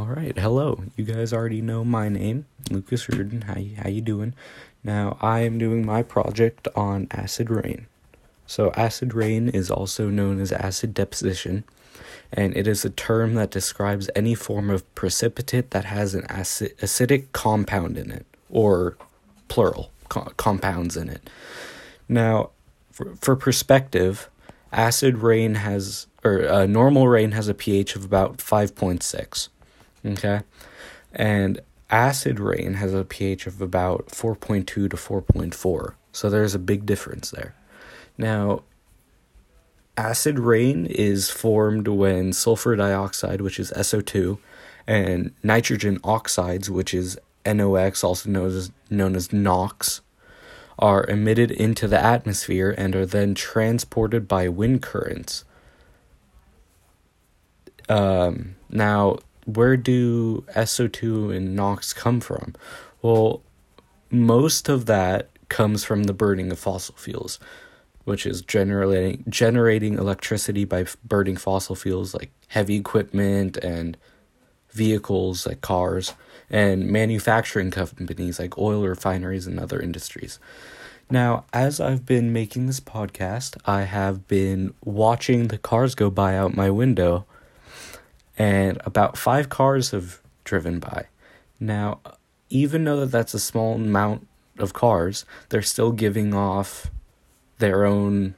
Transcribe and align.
All 0.00 0.06
right, 0.06 0.36
hello. 0.38 0.82
You 0.96 1.04
guys 1.04 1.30
already 1.30 1.60
know 1.60 1.84
my 1.84 2.08
name, 2.08 2.46
Lucas 2.70 3.06
Rudin. 3.06 3.42
How 3.42 3.58
you, 3.58 3.76
how 3.76 3.90
you 3.90 4.00
doing? 4.00 4.32
Now 4.82 5.18
I 5.20 5.40
am 5.40 5.58
doing 5.58 5.84
my 5.84 6.02
project 6.02 6.66
on 6.74 7.06
acid 7.10 7.50
rain. 7.50 7.86
So 8.46 8.72
acid 8.78 9.12
rain 9.12 9.50
is 9.50 9.70
also 9.70 10.08
known 10.08 10.40
as 10.40 10.52
acid 10.52 10.94
deposition, 10.94 11.64
and 12.32 12.56
it 12.56 12.66
is 12.66 12.82
a 12.82 12.88
term 12.88 13.34
that 13.34 13.50
describes 13.50 14.08
any 14.16 14.34
form 14.34 14.70
of 14.70 14.94
precipitate 14.94 15.72
that 15.72 15.84
has 15.84 16.14
an 16.14 16.24
acid 16.30 16.78
acidic 16.78 17.26
compound 17.32 17.98
in 17.98 18.10
it, 18.10 18.24
or 18.48 18.96
plural 19.48 19.90
co- 20.08 20.32
compounds 20.38 20.96
in 20.96 21.10
it. 21.10 21.28
Now, 22.08 22.52
for, 22.90 23.16
for 23.16 23.36
perspective, 23.36 24.30
acid 24.72 25.18
rain 25.18 25.56
has 25.56 26.06
or 26.24 26.48
uh, 26.48 26.64
normal 26.64 27.06
rain 27.06 27.32
has 27.32 27.48
a 27.48 27.54
pH 27.54 27.96
of 27.96 28.04
about 28.06 28.38
5.6. 28.38 29.50
Okay? 30.04 30.40
And 31.12 31.60
acid 31.90 32.38
rain 32.40 32.74
has 32.74 32.94
a 32.94 33.04
pH 33.04 33.46
of 33.46 33.60
about 33.60 34.06
4.2 34.08 34.66
to 34.66 34.88
4.4. 34.88 35.94
So 36.12 36.30
there's 36.30 36.54
a 36.54 36.58
big 36.58 36.86
difference 36.86 37.30
there. 37.30 37.54
Now, 38.16 38.62
acid 39.96 40.38
rain 40.38 40.86
is 40.86 41.30
formed 41.30 41.88
when 41.88 42.32
sulfur 42.32 42.76
dioxide, 42.76 43.40
which 43.40 43.58
is 43.58 43.72
SO2, 43.72 44.38
and 44.86 45.32
nitrogen 45.42 45.98
oxides, 46.02 46.70
which 46.70 46.94
is 46.94 47.18
NOx, 47.46 48.04
also 48.04 48.28
known 48.28 48.48
as 48.48 48.70
known 48.90 49.16
as 49.16 49.32
NOx, 49.32 50.00
are 50.78 51.04
emitted 51.06 51.50
into 51.50 51.86
the 51.86 52.02
atmosphere 52.02 52.74
and 52.76 52.96
are 52.96 53.06
then 53.06 53.34
transported 53.34 54.26
by 54.26 54.48
wind 54.48 54.82
currents. 54.82 55.44
Um, 57.88 58.56
now, 58.70 59.18
where 59.44 59.76
do 59.76 60.42
SO2 60.54 61.34
and 61.34 61.56
NOx 61.56 61.92
come 61.92 62.20
from? 62.20 62.54
Well, 63.02 63.42
most 64.10 64.68
of 64.68 64.86
that 64.86 65.28
comes 65.48 65.84
from 65.84 66.04
the 66.04 66.12
burning 66.12 66.50
of 66.50 66.58
fossil 66.58 66.94
fuels, 66.96 67.38
which 68.04 68.26
is 68.26 68.42
generating 68.42 69.24
generating 69.28 69.98
electricity 69.98 70.64
by 70.64 70.86
burning 71.04 71.36
fossil 71.36 71.74
fuels 71.74 72.14
like 72.14 72.30
heavy 72.48 72.76
equipment 72.76 73.56
and 73.58 73.96
vehicles 74.70 75.46
like 75.46 75.60
cars 75.60 76.14
and 76.48 76.86
manufacturing 76.86 77.70
companies 77.70 78.38
like 78.38 78.58
oil 78.58 78.86
refineries 78.86 79.46
and 79.46 79.58
other 79.58 79.80
industries. 79.80 80.38
Now, 81.10 81.44
as 81.52 81.80
I've 81.80 82.06
been 82.06 82.32
making 82.32 82.66
this 82.66 82.78
podcast, 82.78 83.56
I 83.66 83.82
have 83.82 84.28
been 84.28 84.74
watching 84.84 85.48
the 85.48 85.58
cars 85.58 85.96
go 85.96 86.08
by 86.08 86.36
out 86.36 86.54
my 86.54 86.70
window, 86.70 87.26
and 88.40 88.80
about 88.86 89.18
five 89.18 89.50
cars 89.50 89.90
have 89.90 90.18
driven 90.44 90.78
by. 90.78 91.04
Now, 91.60 92.00
even 92.48 92.84
though 92.84 93.00
that 93.00 93.10
that's 93.10 93.34
a 93.34 93.38
small 93.38 93.74
amount 93.74 94.26
of 94.58 94.72
cars, 94.72 95.26
they're 95.50 95.60
still 95.60 95.92
giving 95.92 96.32
off 96.32 96.90
their 97.58 97.84
own 97.84 98.34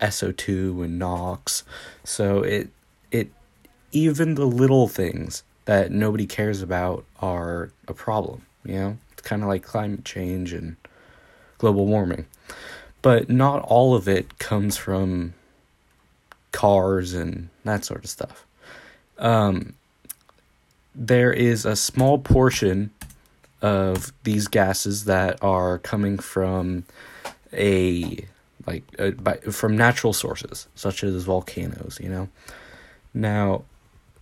SO2 0.00 0.84
and 0.84 1.00
NOx. 1.00 1.64
So 2.04 2.42
it 2.44 2.70
it 3.10 3.32
even 3.90 4.36
the 4.36 4.46
little 4.46 4.86
things 4.86 5.42
that 5.64 5.90
nobody 5.90 6.24
cares 6.24 6.62
about 6.62 7.04
are 7.18 7.72
a 7.88 7.94
problem, 7.94 8.46
you 8.64 8.74
know? 8.74 8.98
It's 9.14 9.22
kind 9.22 9.42
of 9.42 9.48
like 9.48 9.64
climate 9.64 10.04
change 10.04 10.52
and 10.52 10.76
global 11.58 11.86
warming. 11.86 12.26
But 13.02 13.28
not 13.28 13.62
all 13.62 13.96
of 13.96 14.06
it 14.06 14.38
comes 14.38 14.76
from 14.76 15.34
cars 16.52 17.14
and 17.14 17.48
that 17.64 17.84
sort 17.84 18.04
of 18.04 18.10
stuff. 18.10 18.44
Um, 19.18 19.74
there 20.94 21.32
is 21.32 21.64
a 21.64 21.76
small 21.76 22.18
portion 22.18 22.90
of 23.62 24.12
these 24.24 24.48
gases 24.48 25.04
that 25.04 25.42
are 25.42 25.78
coming 25.78 26.18
from 26.18 26.84
a 27.52 28.24
like 28.66 28.84
by, 29.22 29.36
from 29.36 29.76
natural 29.76 30.12
sources 30.12 30.68
such 30.74 31.02
as 31.02 31.24
volcanoes 31.24 31.98
you 32.00 32.08
know? 32.08 32.28
Now 33.12 33.62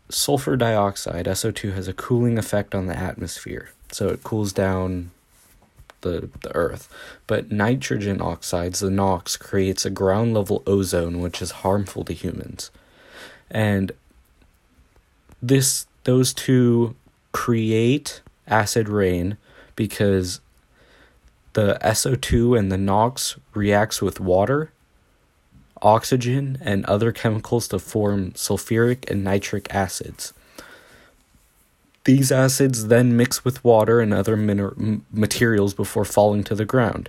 sulfur 0.09 0.57
dioxide 0.57 1.27
SO2 1.27 1.75
has 1.75 1.89
a 1.89 1.93
cooling 1.93 2.39
effect 2.39 2.75
on 2.75 2.87
the 2.87 2.97
atmosphere 2.97 3.71
so 3.91 4.09
it 4.09 4.23
cools 4.23 4.53
down 4.53 5.11
the 6.01 6.31
the 6.43 6.55
earth. 6.55 6.89
But 7.27 7.51
nitrogen 7.51 8.21
oxides 8.21 8.81
the 8.81 8.91
NOx 8.91 9.37
creates 9.37 9.85
a 9.85 9.91
ground 9.91 10.35
level 10.35 10.63
ozone 10.67 11.21
which 11.21 11.43
is 11.43 11.51
harmful 11.63 12.05
to 12.05 12.13
humans. 12.13 12.71
And 13.51 13.93
this 15.49 15.87
those 16.05 16.33
two 16.33 16.95
create 17.33 18.23
acid 18.47 18.89
rain 18.89 19.37
because 19.75 20.41
the 21.53 21.79
SO2 21.83 22.59
and 22.59 22.71
the 22.71 22.77
NOx 22.77 23.37
reacts 23.55 24.01
with 24.03 24.21
water, 24.21 24.73
oxygen, 25.83 26.59
and 26.61 26.85
other 26.85 27.13
chemicals 27.13 27.67
to 27.69 27.79
form 27.79 28.33
sulfuric 28.33 29.11
and 29.11 29.25
nitric 29.25 29.75
acids. 29.75 30.33
These 32.05 32.31
acids 32.31 32.87
then 32.87 33.17
mix 33.17 33.45
with 33.45 33.65
water 33.65 34.01
and 34.01 34.15
other 34.15 34.37
miner- 34.37 35.01
materials 35.11 35.75
before 35.75 36.05
falling 36.05 36.45
to 36.45 36.55
the 36.55 36.65
ground. 36.65 37.09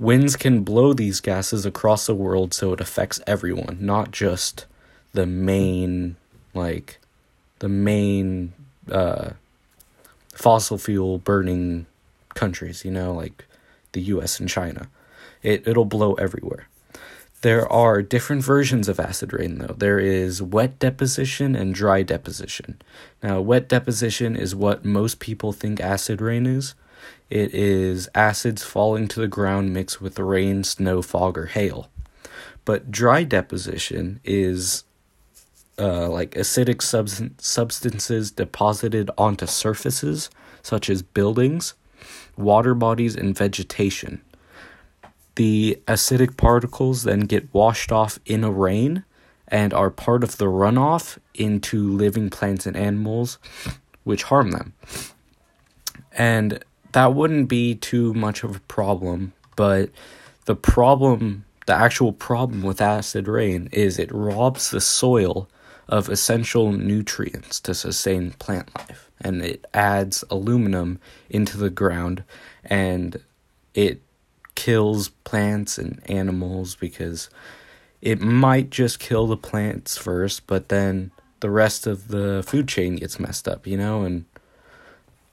Winds 0.00 0.34
can 0.34 0.64
blow 0.64 0.92
these 0.92 1.20
gases 1.20 1.64
across 1.64 2.06
the 2.06 2.14
world 2.14 2.52
so 2.52 2.72
it 2.72 2.80
affects 2.80 3.20
everyone, 3.24 3.78
not 3.80 4.10
just 4.10 4.66
the 5.12 5.26
main 5.26 6.16
like 6.54 6.98
the 7.62 7.68
main 7.68 8.52
uh, 8.90 9.30
fossil 10.34 10.78
fuel 10.78 11.18
burning 11.18 11.86
countries, 12.34 12.84
you 12.84 12.90
know, 12.90 13.14
like 13.14 13.44
the 13.92 14.02
US 14.02 14.40
and 14.40 14.48
China. 14.48 14.88
It 15.44 15.66
it'll 15.66 15.84
blow 15.84 16.14
everywhere. 16.14 16.66
There 17.42 17.72
are 17.72 18.02
different 18.02 18.42
versions 18.42 18.88
of 18.88 18.98
acid 18.98 19.32
rain 19.32 19.58
though. 19.58 19.76
There 19.78 20.00
is 20.00 20.42
wet 20.42 20.80
deposition 20.80 21.54
and 21.54 21.72
dry 21.72 22.02
deposition. 22.02 22.82
Now, 23.22 23.40
wet 23.40 23.68
deposition 23.68 24.34
is 24.34 24.56
what 24.56 24.84
most 24.84 25.20
people 25.20 25.52
think 25.52 25.80
acid 25.80 26.20
rain 26.20 26.46
is. 26.46 26.74
It 27.30 27.54
is 27.54 28.08
acids 28.12 28.64
falling 28.64 29.06
to 29.08 29.20
the 29.20 29.28
ground 29.28 29.72
mixed 29.72 30.02
with 30.02 30.18
rain, 30.18 30.64
snow, 30.64 31.00
fog, 31.00 31.38
or 31.38 31.46
hail. 31.46 31.88
But 32.64 32.90
dry 32.90 33.22
deposition 33.22 34.18
is 34.24 34.82
uh, 35.78 36.08
like 36.08 36.32
acidic 36.32 36.82
subs- 36.82 37.22
substances 37.38 38.30
deposited 38.30 39.10
onto 39.16 39.46
surfaces 39.46 40.30
such 40.62 40.88
as 40.88 41.02
buildings, 41.02 41.74
water 42.36 42.74
bodies, 42.74 43.16
and 43.16 43.36
vegetation. 43.36 44.22
The 45.34 45.80
acidic 45.86 46.36
particles 46.36 47.04
then 47.04 47.20
get 47.20 47.52
washed 47.54 47.90
off 47.90 48.18
in 48.26 48.44
a 48.44 48.50
rain 48.50 49.04
and 49.48 49.72
are 49.74 49.90
part 49.90 50.22
of 50.22 50.38
the 50.38 50.46
runoff 50.46 51.18
into 51.34 51.90
living 51.90 52.30
plants 52.30 52.66
and 52.66 52.76
animals, 52.76 53.38
which 54.04 54.24
harm 54.24 54.50
them. 54.50 54.72
And 56.12 56.62
that 56.92 57.14
wouldn't 57.14 57.48
be 57.48 57.74
too 57.74 58.12
much 58.14 58.44
of 58.44 58.56
a 58.56 58.60
problem, 58.60 59.32
but 59.56 59.90
the 60.44 60.56
problem, 60.56 61.44
the 61.66 61.74
actual 61.74 62.12
problem 62.12 62.62
with 62.62 62.80
acid 62.80 63.28
rain 63.28 63.68
is 63.72 63.98
it 63.98 64.12
robs 64.12 64.70
the 64.70 64.80
soil 64.80 65.48
of 65.88 66.08
essential 66.08 66.72
nutrients 66.72 67.60
to 67.60 67.74
sustain 67.74 68.32
plant 68.32 68.74
life. 68.76 69.10
And 69.20 69.42
it 69.42 69.66
adds 69.72 70.24
aluminum 70.30 71.00
into 71.30 71.56
the 71.56 71.70
ground 71.70 72.24
and 72.64 73.20
it 73.74 74.02
kills 74.54 75.08
plants 75.08 75.78
and 75.78 76.02
animals 76.06 76.74
because 76.74 77.30
it 78.00 78.20
might 78.20 78.70
just 78.70 78.98
kill 78.98 79.26
the 79.26 79.36
plants 79.36 79.96
first, 79.96 80.46
but 80.46 80.68
then 80.68 81.12
the 81.40 81.50
rest 81.50 81.86
of 81.86 82.08
the 82.08 82.44
food 82.46 82.68
chain 82.68 82.96
gets 82.96 83.20
messed 83.20 83.46
up, 83.48 83.66
you 83.66 83.76
know, 83.76 84.02
and 84.02 84.24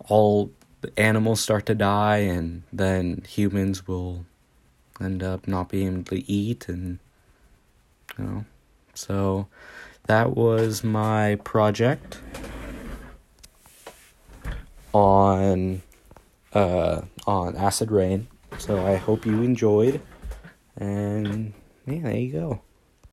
all 0.07 0.51
the 0.81 0.91
animals 0.97 1.41
start 1.41 1.65
to 1.65 1.75
die, 1.75 2.17
and 2.17 2.63
then 2.71 3.23
humans 3.27 3.87
will 3.87 4.25
end 5.01 5.21
up 5.23 5.47
not 5.47 5.69
being 5.69 5.87
able 5.87 6.03
to 6.03 6.31
eat, 6.31 6.69
and 6.69 6.99
you 8.17 8.23
know, 8.23 8.45
so 8.93 9.47
that 10.07 10.35
was 10.35 10.83
my 10.83 11.35
project 11.43 12.19
on 14.93 15.81
uh, 16.53 17.01
on 17.27 17.55
acid 17.55 17.91
rain. 17.91 18.27
So 18.57 18.85
I 18.85 18.95
hope 18.95 19.25
you 19.25 19.43
enjoyed, 19.43 20.01
and 20.75 21.53
yeah, 21.85 22.01
there 22.01 22.17
you 22.17 22.31
go. 22.31 22.61